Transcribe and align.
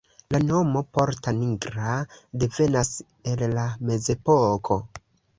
La 0.33 0.37
nomo 0.43 0.79
"Porta 0.97 1.33
Nigra" 1.39 1.97
devenas 2.43 2.89
el 3.33 3.43
la 3.59 3.67
mezepoko. 3.91 4.79